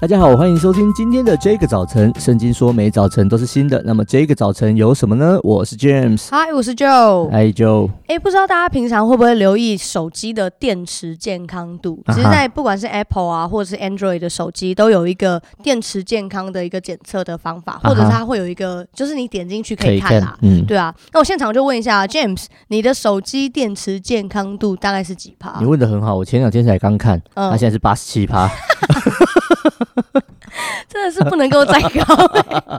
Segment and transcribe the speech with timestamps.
[0.00, 2.10] 大家好，欢迎收听今天的这个早晨。
[2.18, 5.38] 圣经说每早晨都是新的，那么这个早晨有什么呢？
[5.42, 7.90] 我是 James，嗨，我是 Joe，嗨 Joe。
[8.06, 12.02] 哎，不知道大家平常会不会留意手机的电池健康度？
[12.06, 20.34] 其实，在不管是 Apple 啊，或者是 Android 的手机，都有一个电池健康的一个检测的方法，或者是它会有一个，就是你点进去可以看啦。
[20.40, 20.94] 嗯，对啊。
[21.12, 25.58] 那我现场就问一下 James，你的手机电池健康度大概是几趴？
[25.60, 28.50] 你问的很好，我前两天才刚看，它现在是八十七趴。
[30.88, 32.14] 真的是不能够再高，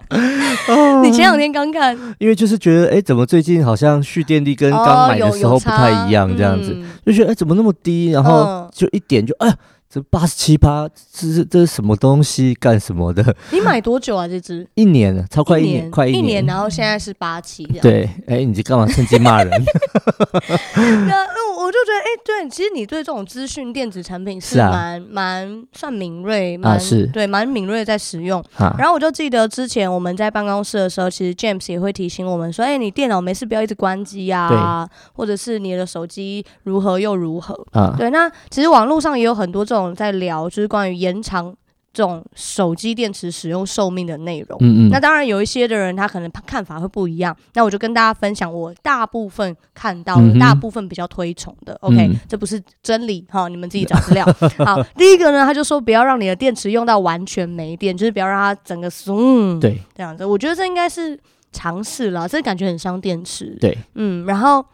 [0.10, 1.02] 欸！
[1.02, 8.12] 你前两天刚看，因为就是觉得，哎，欸，怎么最近好像蓄电力跟刚买的时候不太一样，这样子，嗯，就觉得，哎，欸，怎么那么低？
[8.12, 9.56] 然后就一点就，哎呀。
[9.94, 12.56] 这八十七趴，这是这是什么东西？
[12.56, 13.36] 干什么的？
[13.52, 14.26] 你买多久啊？
[14.26, 17.66] 这只一年了，超快一年，一年快一年，然后现在是八七。
[17.82, 19.52] 对，哎，你这干嘛趁机骂人？
[21.10, 21.18] 那
[21.58, 28.42] 我我就觉得，哎，对，其实你对这种资讯电子产品是蛮、啊、蛮算敏锐，蛮、啊、是对，蛮敏锐在使用。
[28.56, 37.94] 啊、然后我就记得之前我们在办公室的时候，其实 James 也会提醒我们说，哎，你电脑没事不要一直关机啊，或者是你的手机如何又如何啊？
[37.98, 39.81] 对，那其实网络上也有很多这种。
[39.96, 41.56] 在聊就是关于延长
[41.94, 44.58] 这种手机电池使用寿命的内容。
[44.62, 44.90] 嗯嗯。
[44.90, 47.36] 那当然有一些的人他可能看法会不一样。
[47.54, 51.74] 那我就跟大家分享我大部分看到的，大部分比较推崇的。
[51.82, 54.26] 嗯、OK，这不是真理哈，你们自己找资料。
[54.60, 59.60] 好，第一个呢，他就说不要让你的电池用到完全没电，就是不要让它整个松。
[59.60, 61.20] 对，这样子，我觉得这应该是
[61.52, 63.58] 尝试了，这感觉很伤电池。
[63.60, 64.66] 对，嗯，然后。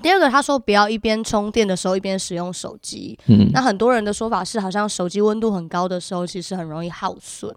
[0.00, 3.18] 第二个，他说不要一边充电的时候一边使用手机。
[3.26, 7.54] 嗯，那很多人的说法是，好像手机温度很高的时候，其实很容易耗损。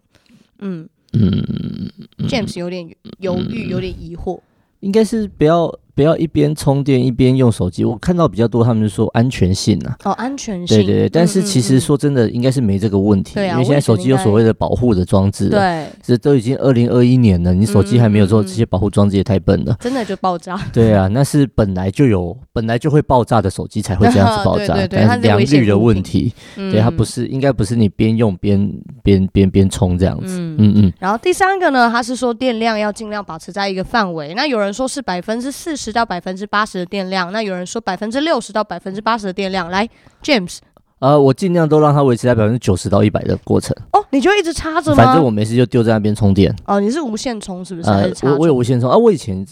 [0.60, 1.92] 嗯嗯
[2.28, 4.40] ，James 有点犹豫，有点疑惑。
[4.82, 7.86] 应该是不要不要一边充电一边用手机。
[7.86, 9.96] 我看到比较多，他们就说安全性啊。
[10.04, 10.78] 哦，安全性。
[10.78, 13.40] 对对对，但是其实说真的，应该是没这个问题。
[13.40, 15.50] 因为现在手机有所谓的保护的装置。
[15.50, 15.88] 对。
[16.04, 19.76] 这都已经二零二一年了，你手机还没有做这些保护装置，也太笨了。
[19.80, 20.60] 真的就爆炸。
[20.74, 24.74] 对啊，那是本来就有本来就会爆炸的手机才会这样子 爆炸。
[24.76, 26.34] 对对对，它是良率的问题。
[26.56, 28.72] 对，它不是应该不是你边用边
[29.02, 30.38] 边边边充这样子。
[30.40, 30.94] 嗯嗯。
[31.00, 34.34] 然后第三个呢，它是说电量要尽量保持在一个范围。
[34.36, 39.70] 那有人说是百分之四十到百分之八十的电量，那有人说百分之六十到百分之八十的电量。
[39.70, 39.88] 来
[40.24, 40.60] ，James，
[41.00, 43.76] 呃，我尽量都让它维持在百分之九十到一百的过程。
[43.92, 45.04] 哦，你就一直插着吗？
[45.04, 46.56] 反正我没事就丢在那边充电。
[46.66, 47.90] 哦，你是无线充是不是？
[47.90, 49.46] 呃，我我有无线充啊，我以前。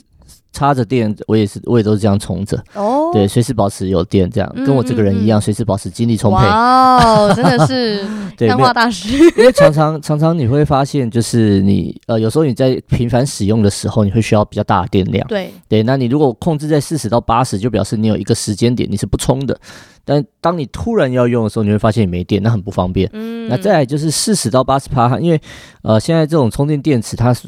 [0.54, 2.58] 插着电，我也是，我也都是这样充着。
[2.76, 6.46] 哦，对，随时保持有电，这样跟我这个人一样，随时保持精力充沛。
[6.46, 8.06] 哦， 真的是
[8.38, 9.18] 电话大师。
[9.36, 15.28] 因为常常常常你会发现，就是你呃，有时候你在频繁使用的时候，你会需要比较大的电量。
[15.28, 19.60] 对对，那你如果控制在四十到八十，就表示你有一个时间点你是不充的。
[20.06, 23.10] 但当你突然要用的时候，你会发现你没电，那很不方便。
[23.14, 25.42] 嗯，那再来就是四十到八十帕，因为
[25.82, 27.48] 呃，现在这种充电电池它是。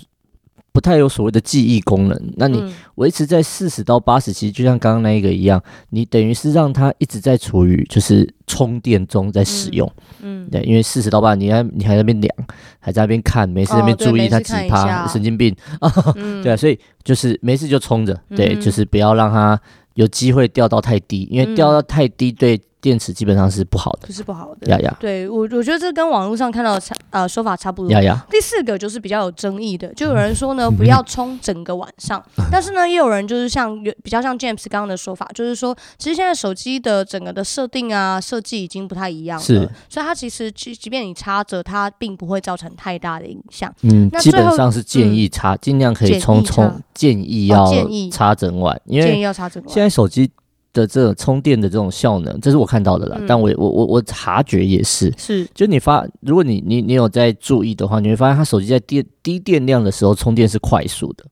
[0.75, 2.62] 不太有所谓的记忆功能，那你
[2.96, 9.90] 维持在四十到八十，其实就像刚刚那一个一样，你等于是让它一直在处于就是充电中在使用，
[10.22, 10.50] 嗯，嗯。
[10.52, 12.35] 对，因为四十到八，你还你还在那边量，
[12.78, 15.56] 还在那边看，没事在那边注意它几趴，神经病。
[15.80, 19.58] 啊，嗯、 对啊，所以就是没事就充着，对，嗯、就是不要让它
[19.94, 22.59] 有机会掉到太低，因为掉到太低对。
[22.85, 24.68] 电池基本上是不好的，不是不好的。
[24.68, 27.91] 呀呀，对我我觉得这跟网络上看到的差呃说法差不多。
[27.91, 43.73] 呀呀，第四个就是比较有争议的，就有人说呢，不要充整个晚上， 但是呢，也有人就是像比较像 James 刚刚的说法，就是说其实现在手机的整个的设定啊设计已经不太一样了，是，所以它其实即即便你插着，它并不会造成太大的影响。
[43.81, 47.67] 嗯，基本上是建议插，尽量可以充充，建议要
[48.12, 49.73] 插整晚，因为建议要插整晚。
[49.73, 50.29] 现在手机。
[50.75, 53.16] 的这种充电的这种效能，这是我看到的啦。
[53.19, 61.25] 嗯、但我我我我察觉也是，是就你发，如果你你你有在注意的话，你会发现它手机在电低电量的时候充电是快速的。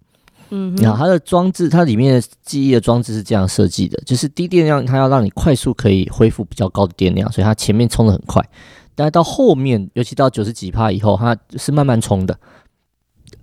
[0.50, 8.42] 嗯哼，然后它的装置，它里面的记忆的装置是这样设计的，就是低电量它要让你快速可以恢复比较高的电量，所以它前面充的很快，
[8.96, 12.38] 但是到后面，尤其到九十几趴以后，它是慢慢充的。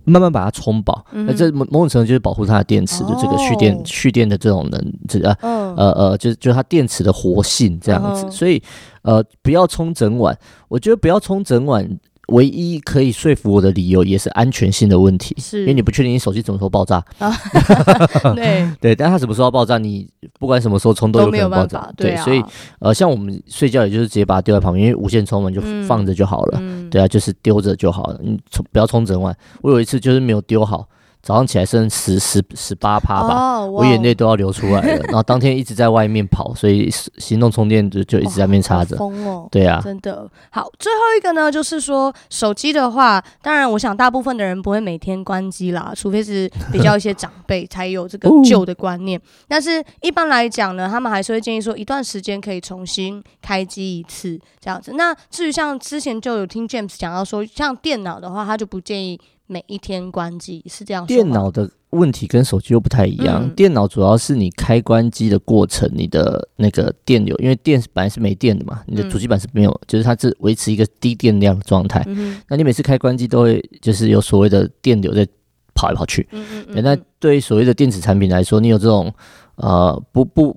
[0.03, 5.37] 慢慢把它充饱，那这某某种程度就是保护它的电池就这个蓄电蓄电的这种能，这呃
[5.77, 8.61] 呃呃，就是就是它电池的活性这样子，所以
[9.01, 11.99] 呃不要充整晚，我觉得不要充整晚。
[12.31, 17.03] 唯一可以说服我的理由也是安全性的问题，是因为你不确定你手机什么时候爆炸。
[18.35, 20.07] 对对，但它什么时候爆炸，你
[20.39, 21.91] 不管什么时候充都有可能爆炸。
[21.95, 22.43] 对，所以
[22.79, 26.61] 呃，像我们睡觉，也就是直接把它丢在旁边，因为无线充嘛，就放着就好了。
[26.89, 29.35] 对啊，就是丢着就好了，你充不要充整晚。
[29.61, 30.87] 我有一次就是没有丢好，
[31.21, 33.75] 早上起来剩十十十八趴吧，oh, wow.
[33.77, 35.03] 我眼泪都要流出来了。
[35.03, 38.97] 然后当天一直在外面跑，所以行动充电就就一直在那边插着。
[38.97, 39.47] 疯哦！
[39.51, 40.67] 对啊，真的好。
[40.79, 49.21] 最后一个呢，就是说手机的话，当然我想大部分的人不会每天关机啦，除非是比较一些长辈 才有这个旧的观念。
[49.47, 54.93] 但是一般来讲呢，他们还是会建议说一段时间可以重新开机一次这样子。
[54.93, 59.19] 那至于像之前就有听 James 讲到说，像电脑的话，他就不建议。
[59.51, 61.05] 每一天关机是这样。
[61.05, 63.43] 电脑的问题跟手机又不太一样。
[63.43, 72.01] 嗯、电脑主要是你开关机的过程，你的那个电流，因为电本来是没电的嘛，你的主机板是没有，嗯、就是它是维持一个低电量的状态。
[72.07, 75.27] 嗯、那你每次开关机都会就是有所谓的电流在
[75.75, 76.25] 跑来跑去。
[76.69, 79.13] 那对于所谓的电子产品来说，你有这种
[79.55, 80.55] 呃不不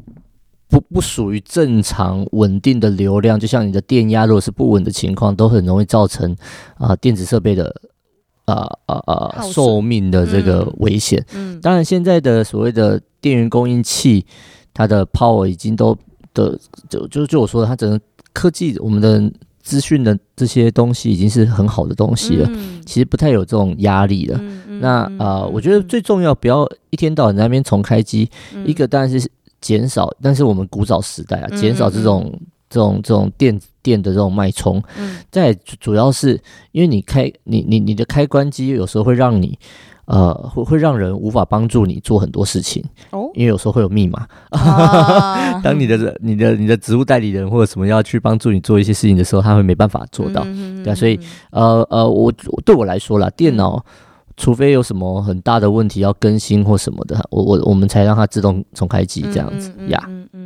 [0.68, 6.30] 不不属于正常稳定的流量，就像你的电压如果是不稳的情况，都很容易造成
[6.76, 7.74] 啊、呃、电子设备的。
[8.46, 11.24] 呃呃呃，寿命的这个危险。
[11.62, 14.24] 当然，现在的所谓的电源供应器，
[14.72, 15.96] 它的 power 已经都
[16.34, 16.58] 的
[16.88, 17.98] 就就就我说的，它整个
[18.32, 19.32] 科技，我们的
[19.62, 22.46] 资讯的这些东西已经是很好的东西了。
[22.52, 24.38] 嗯，其实不太有这种压力了。
[24.40, 28.30] 嗯嗯、那呃，嗯、我觉得最重要，不要一天到晚在那边重开机。
[28.54, 29.30] 嗯、一个当然是
[29.60, 32.32] 减少，但是我们古早时代啊，减少这种。
[32.74, 36.40] 嗯这种这种电电的这种脉冲，嗯，再主要是
[36.72, 39.56] 因为你开你你你的开关机有时候会让你
[40.06, 51.18] 呃会会让人无法帮助你做很多事情哦，因为有时候会有密码，啊、 当你的你的你的职务代理人或者什么要去帮助你做一些事情的时候，他会没办法做到，嗯、对啊，所以
[51.50, 52.32] 呃呃，我
[52.64, 53.84] 对我来说啦，电脑。
[54.36, 60.04] 除非有什么很大的问题要更新或什么的，我我我们才让它自动重开机这样子呀。
[60.08, 60.43] 嗯嗯嗯，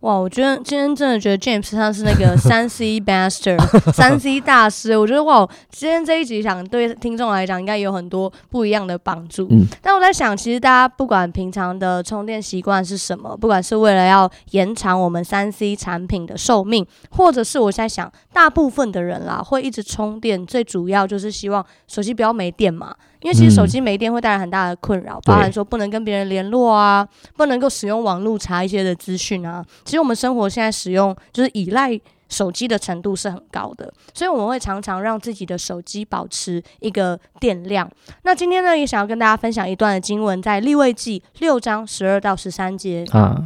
[0.00, 3.56] 哇，我觉得今天真的觉得 James 他是那个三 C master，
[3.92, 4.96] 三 C 大师。
[4.96, 9.46] 我觉得哇，今天这一集想对听众来讲应该有很多不一样的帮助。
[9.50, 22.94] 嗯，但我在想，其实大家不管平常的充电习惯是什么，不管是为了要延长我们三 C 产品的寿命，或者是我在想，大部分的人啦会一直充电，最主要就是希望手机不要没电嘛。
[23.20, 29.64] 因为其实手机没电会带来很大的困扰，嗯、包含说不能跟别人联络啊，不能够使用网络查一些的资讯啊。
[29.84, 31.98] 其实我们生活现在使用就是依赖
[32.28, 37.88] 手机的程度是很高的，所以我们会常常让自己的手机保持一个电量。
[38.22, 43.44] 那今天呢，也想要跟大家分享一段的经文，在利未记六章十二到十三节啊。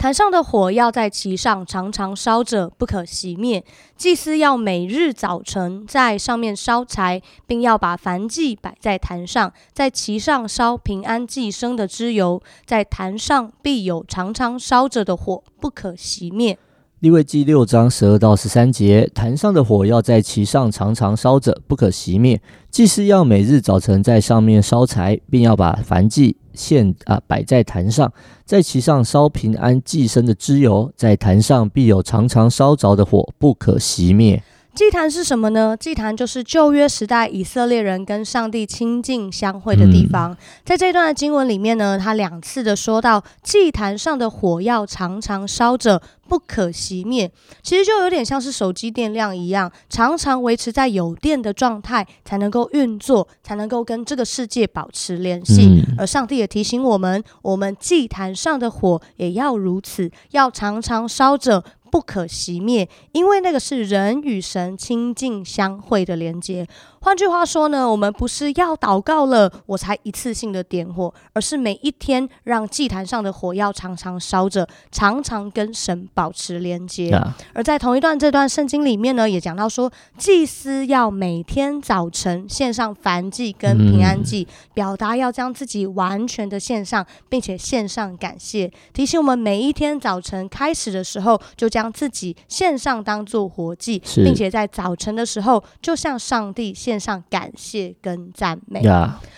[0.00, 3.62] 坛上的火要在其上常常烧着，不可熄灭。
[3.98, 12.40] 祭司要每日早晨在上面烧柴，并要把燔祭摆在坛上，在其上烧平安祭生的脂油。
[12.64, 16.58] 在坛上必有常常烧着的火，不可熄灭。
[17.00, 22.38] 立位记六章十二到十三节，坛上的火要在其上常常烧着，不可熄灭。
[22.70, 26.36] 祭司要每日早晨在上面烧柴，并要把燔祭。
[26.52, 28.12] 献啊，摆在坛上，
[28.44, 34.42] 在其上烧平安祭生的脂油，在坛上必有常常烧着的火，不可熄灭。
[34.74, 35.76] 祭坛是什么呢？
[35.78, 40.32] 祭坛就是旧约时代以色列人跟上帝亲近相会的地方。
[40.32, 47.30] 嗯、在这段的经文里面呢，他两次的说到祭坛上的火要常常烧着，不可熄灭。
[47.62, 55.66] 其实就有点像是手机电量一样，常常维持在有电的状态，才能够运作，才能够跟这个世界保持联系。
[55.66, 61.62] 嗯、而上帝也提醒我们，我们祭坛上的火也要如此，要常常烧着。
[61.90, 66.66] 不可熄灭，因为那个是人与神亲近相会的连接。
[67.02, 77.10] 换句话说呢，我们不是要祷告了，我才一次性的点火，而是每一天让祭坛上的火要常常烧着，常常跟神保持连接。
[77.10, 77.28] Yeah.
[77.54, 96.89] 而在同一段这段圣经里面呢，也讲到说，祭司要每天早晨献上燔祭跟平安祭，嗯、表达要将自己完全的献上，并且献上感谢，提醒我们每一天早晨开始的时候，就将自己献上当做活祭，并且在早晨的时候就向上帝献。
[96.90, 98.82] 献上感谢跟赞美。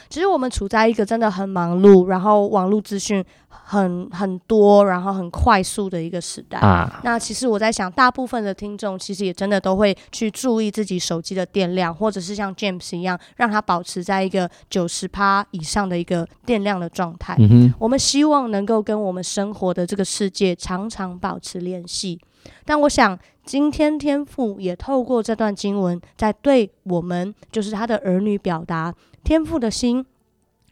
[0.08, 6.58] 其实我们处在一个真的很忙碌，然后网络资讯很很多，然后很快速的一个时代。
[6.58, 17.36] 啊，那其实我在想，大部分的听众其实也真的都会去注意自己手机的电量，或者是像 James 一样，让它保持在一个九十趴以上的一个电量的状态。
[17.78, 22.18] 我们希望能够跟我们生活的这个世界常常保持联系。
[22.64, 28.94] 但我想，今天天父也透过这段经文，在对我们，就是他的儿女表达，
[29.24, 30.06] 天父的心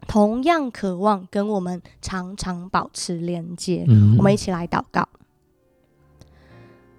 [0.07, 3.85] 同样渴望跟我们常常保持连接。
[3.89, 5.09] 嗯、我们一起来祷告，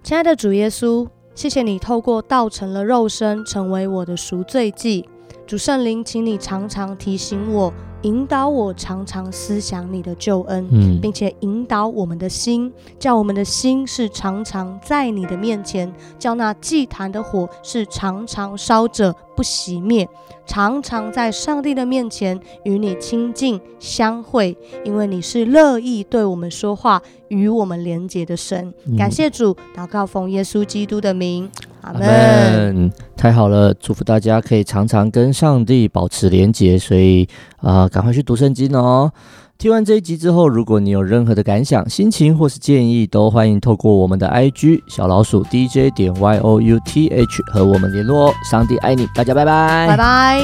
[0.02, 5.08] 亲爱的主耶稣，谢谢你透过道成了肉身，成为我的赎罪祭。
[5.46, 7.72] 主圣灵，请你常常提醒我。
[8.02, 20.08] 引导我常常思想你的救恩，嗯，并且引导我们的心，叫我们的心是常常在你的面前，叫那祭坛的火是常常烧着不熄灭，
[20.44, 28.74] 常常在上帝的面前与你亲近相会，因为你是乐意对我们说话、与我们连结的神。
[28.84, 31.48] 嗯、感谢主，祷告奉耶稣基督的名，
[31.82, 32.90] 阿门。
[33.16, 39.12] 太好了，祝福大家可以常常跟上帝保持连结，所以啊，呃、赶快去读圣经哦。
[39.58, 48.34] 听完这一集之后，如果你有任何的感想、心情或是建议，都欢迎透过我们的 IG 小老鼠 DJ 点 Y O U T H 和我们联络哦。
[48.50, 50.40] 上帝爱你，大家拜拜，拜拜。